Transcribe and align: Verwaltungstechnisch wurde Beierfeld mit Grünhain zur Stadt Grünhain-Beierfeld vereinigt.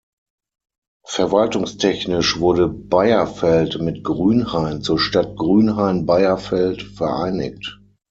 Verwaltungstechnisch 1.05 2.39
wurde 2.39 2.67
Beierfeld 2.67 3.79
mit 3.81 4.03
Grünhain 4.03 4.81
zur 4.81 4.97
Stadt 4.97 5.35
Grünhain-Beierfeld 5.35 6.81
vereinigt. 6.81 7.79